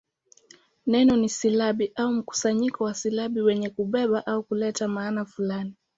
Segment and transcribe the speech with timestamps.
[0.85, 5.73] Neno ni silabi au mkusanyo wa silabi wenye kubeba au kuleta maana fulani.